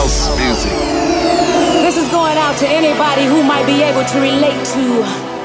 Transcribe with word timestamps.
house 0.00 0.32
music. 0.38 0.72
This 1.84 1.98
is 1.98 2.08
going 2.08 2.38
out 2.38 2.56
to 2.56 2.66
anybody 2.66 3.24
who 3.26 3.42
might 3.42 3.66
be 3.66 3.82
able 3.82 4.02
to 4.02 4.18
relate 4.18 4.64
to. 4.72 4.84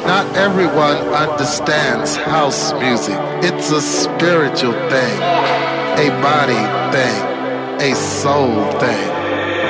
Not 0.08 0.26
everyone 0.38 0.96
understands 1.12 2.16
house 2.16 2.72
music. 2.80 3.20
It's 3.44 3.72
a 3.72 3.82
spiritual 3.82 4.72
thing, 4.94 5.18
a 6.06 6.08
body 6.24 6.64
thing, 6.96 7.20
a 7.84 7.96
soul 7.96 8.72
thing. 8.80 9.08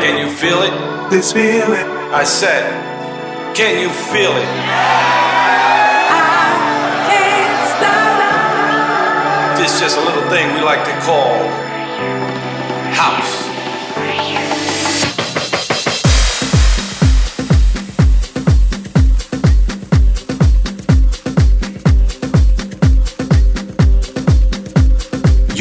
Can 0.06 0.16
you 0.22 0.30
feel 0.30 0.62
it? 0.62 1.10
This 1.10 1.34
feeling. 1.34 1.88
I 2.22 2.24
said, 2.24 2.64
can 3.56 3.82
you 3.82 3.90
feel 3.90 4.34
it? 4.38 4.52
This 9.58 9.74
is 9.74 9.80
just 9.80 9.98
a 9.98 10.02
little 10.02 10.30
thing 10.30 10.54
we 10.54 10.62
like 10.62 10.84
to 10.86 10.96
call 11.02 11.34
house. 12.94 13.35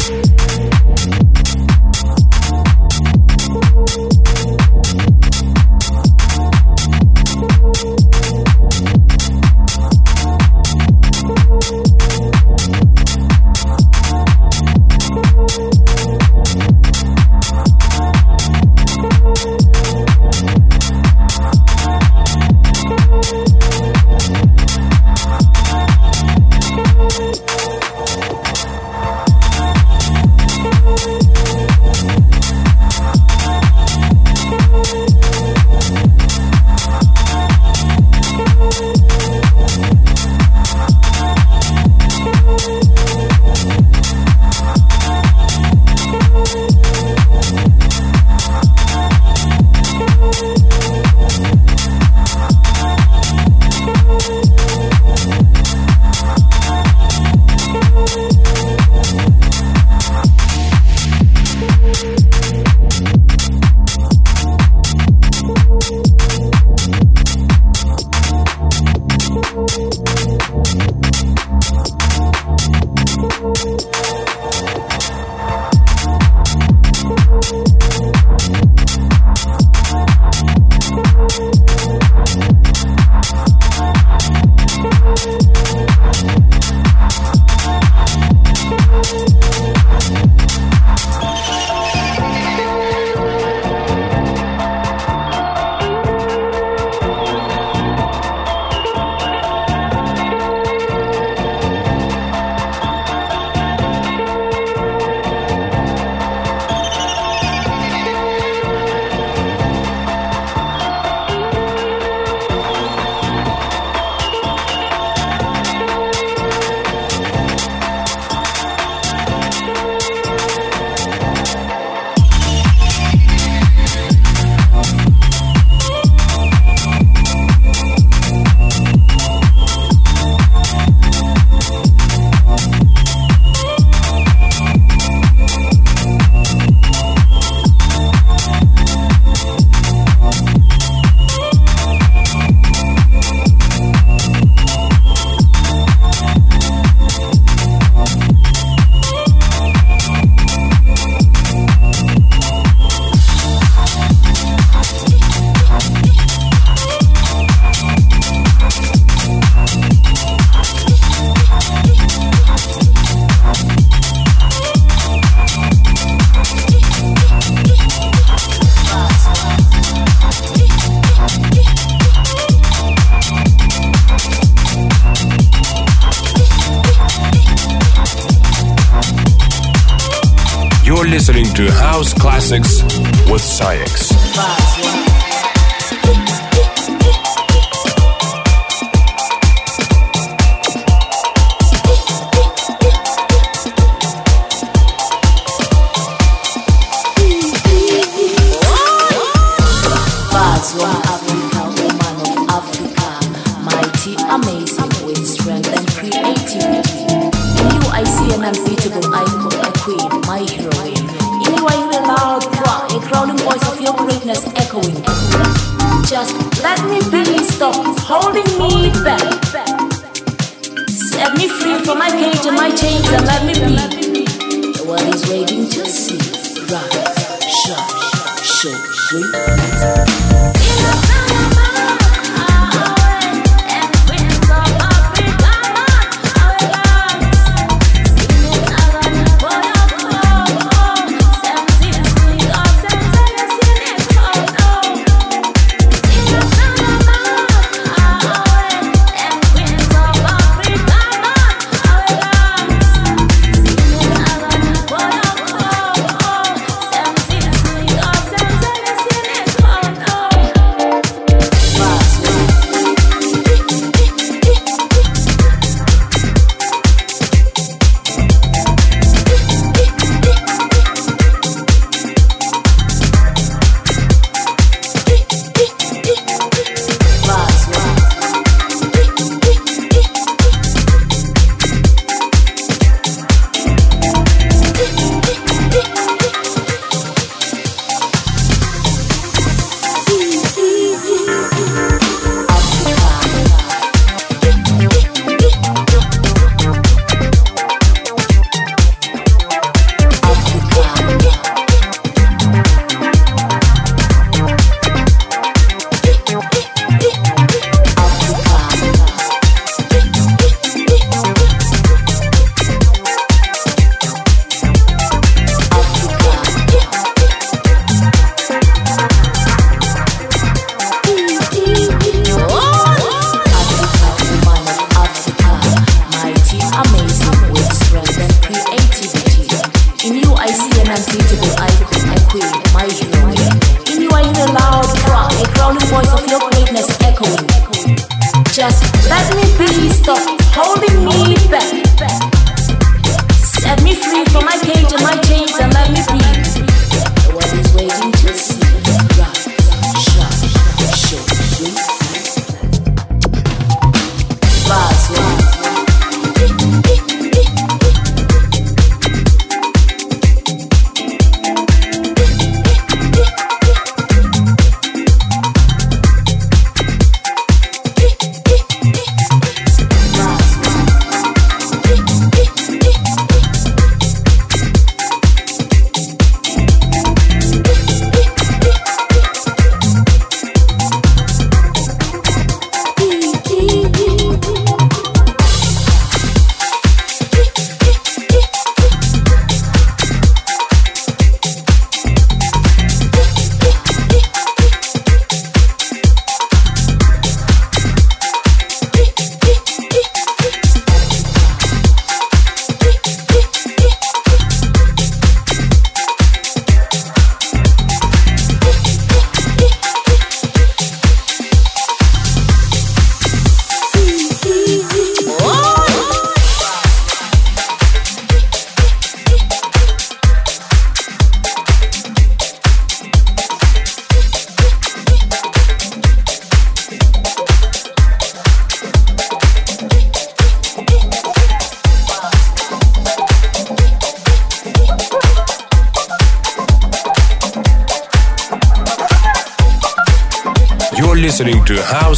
Thank 0.00 0.37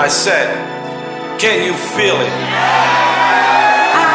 I 0.00 0.08
said, 0.08 0.48
can 1.38 1.62
you 1.62 1.74
feel 1.74 2.16
it? 2.16 2.32
I 3.92 4.08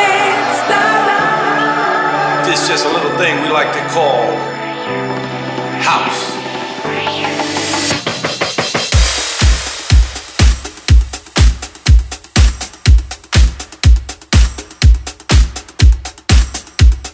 can't 0.00 0.56
stop. 0.64 2.46
This 2.46 2.62
is 2.62 2.68
just 2.68 2.86
a 2.86 2.88
little 2.88 3.14
thing 3.18 3.42
we 3.42 3.50
like 3.50 3.70
to 3.74 3.86
call 3.92 4.24
house. 5.84 6.32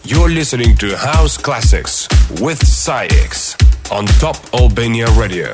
You're 0.05 0.29
listening 0.29 0.77
to 0.77 0.95
House 0.95 1.37
Classics 1.37 2.07
with 2.39 2.65
SAIX 2.65 3.57
on 3.91 4.05
Top 4.05 4.37
Albania 4.53 5.11
Radio. 5.19 5.53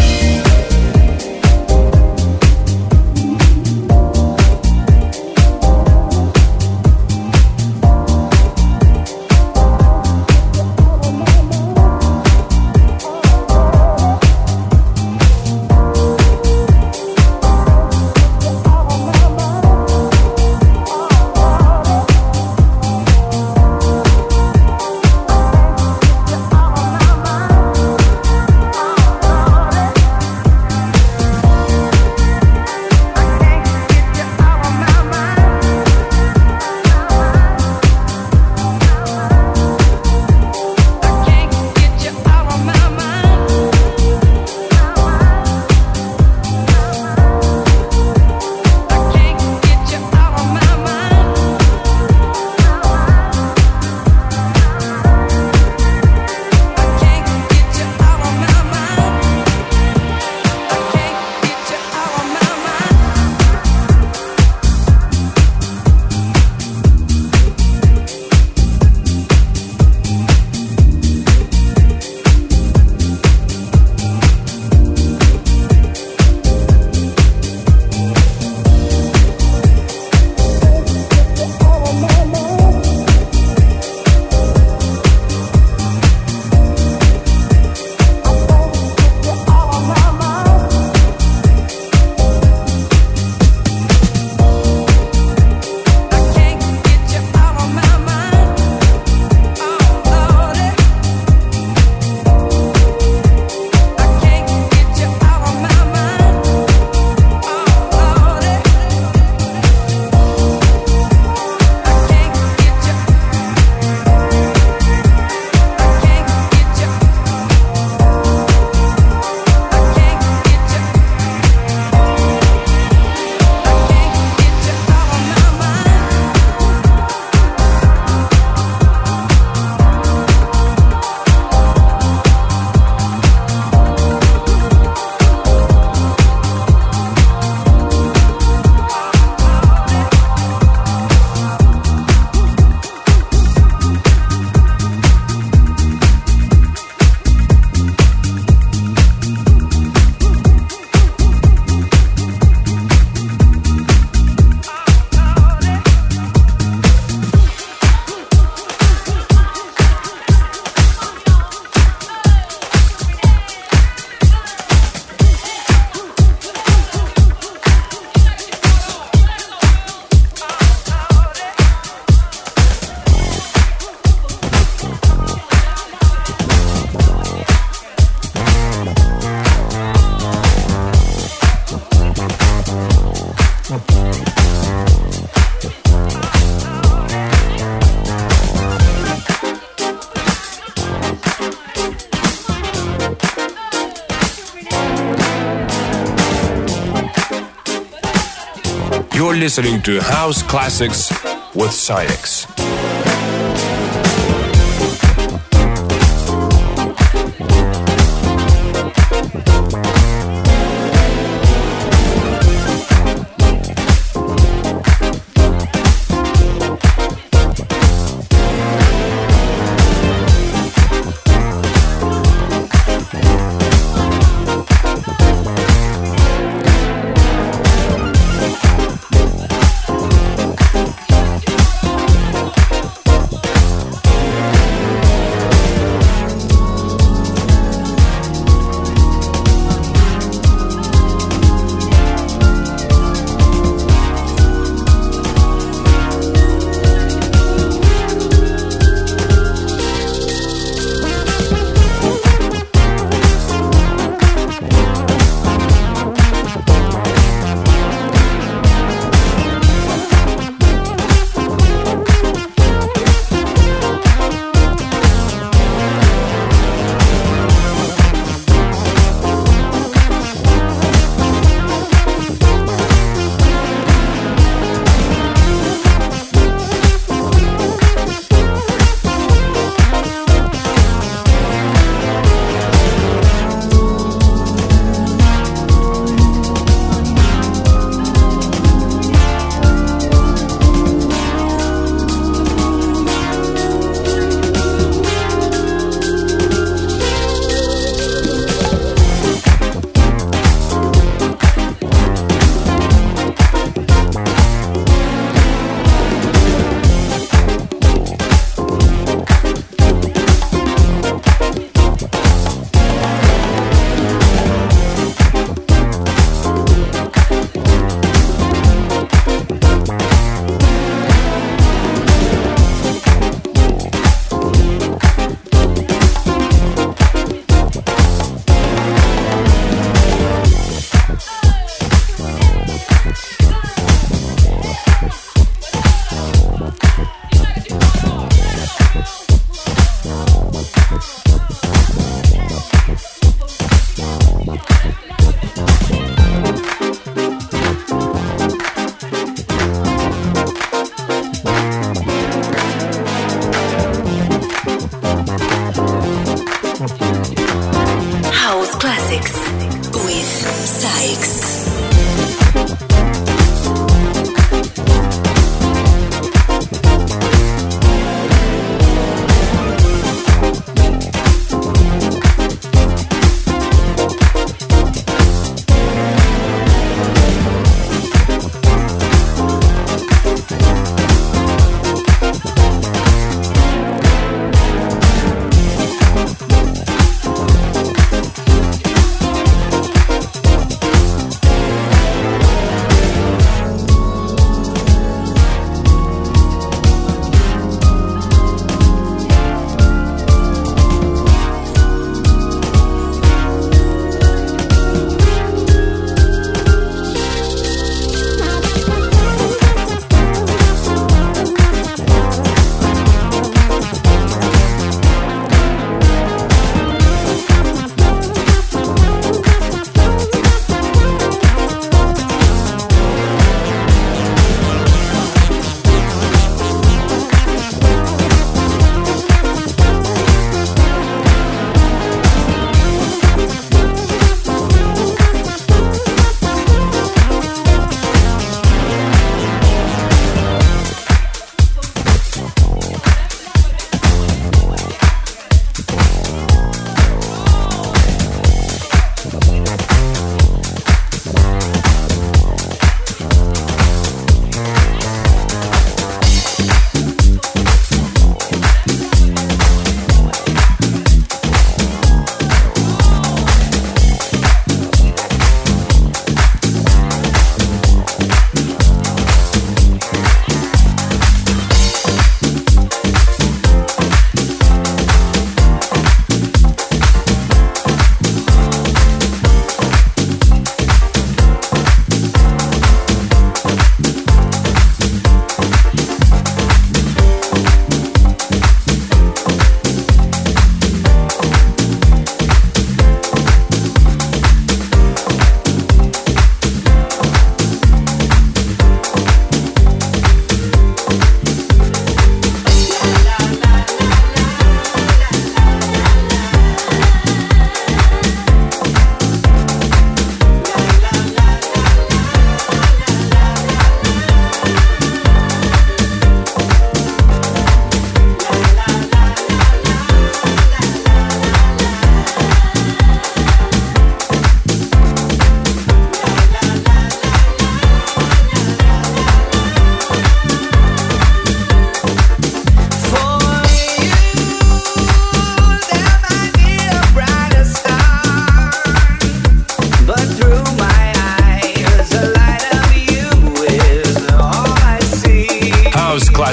Listening 199.41 199.81
to 199.81 199.99
House 199.99 200.43
Classics 200.43 201.09
with 201.55 201.71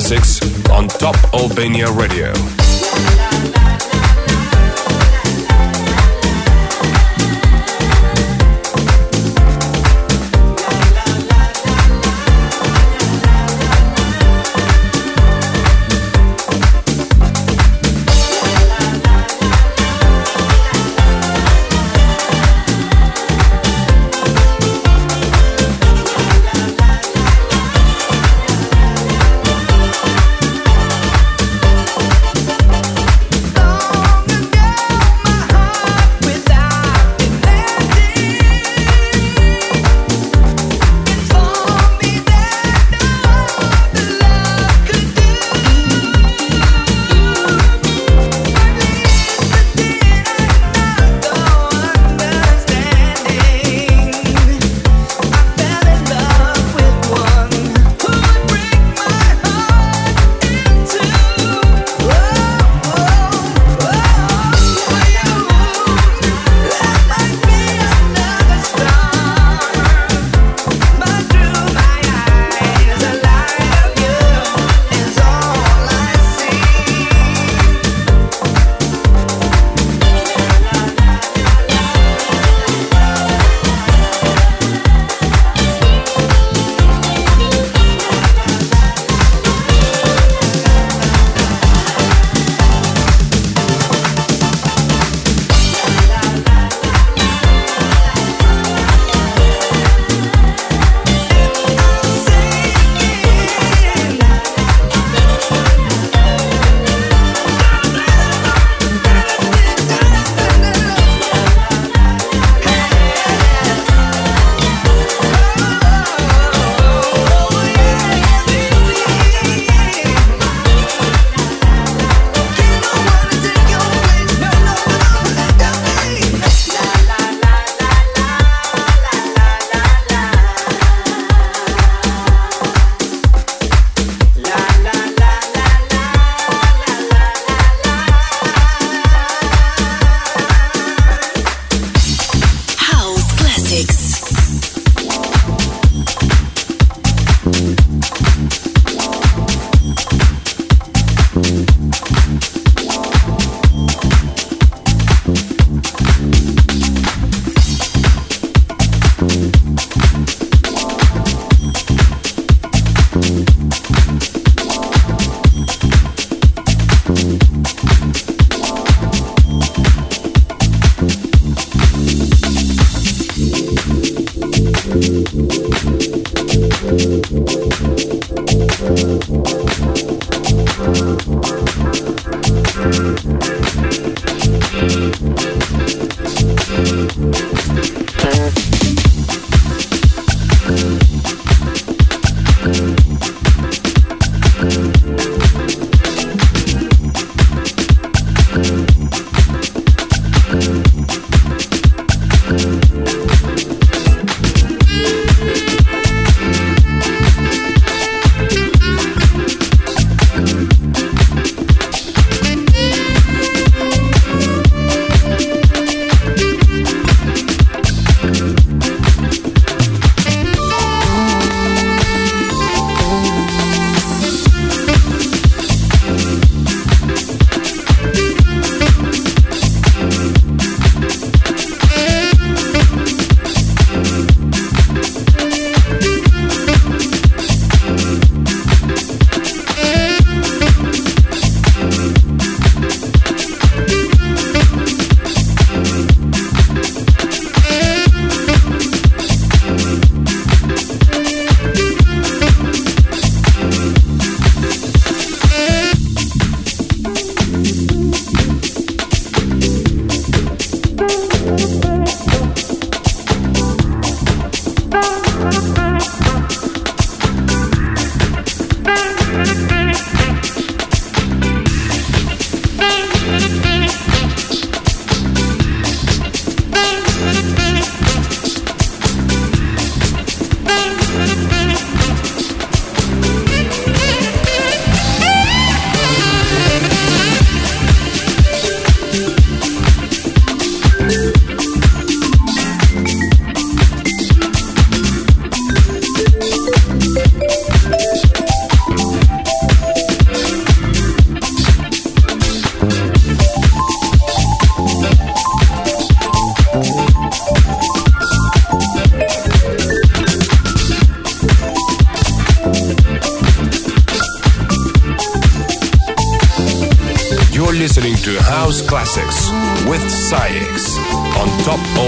SAIX. 0.09 0.41
Albania 1.35 1.91
Radio. 1.91 2.68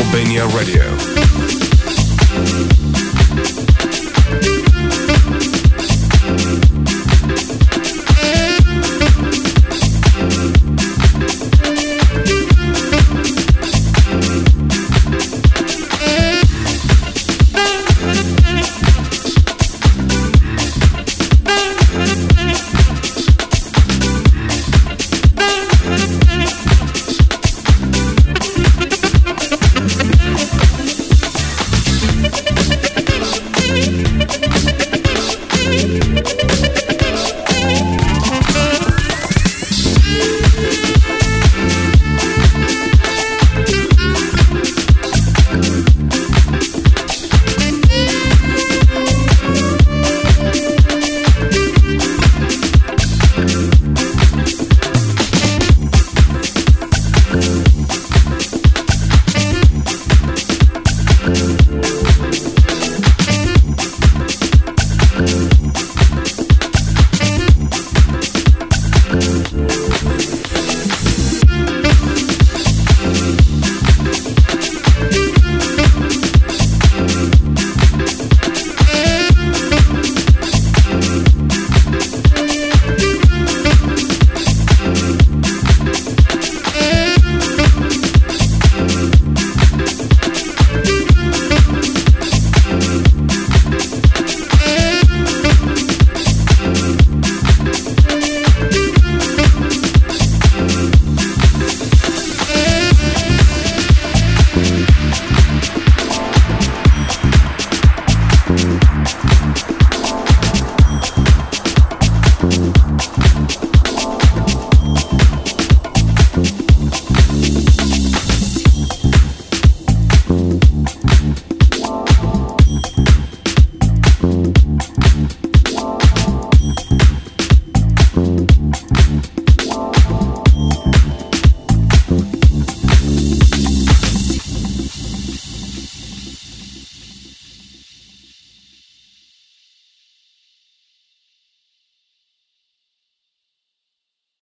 Albania 0.01 0.47
Radio. 0.47 0.80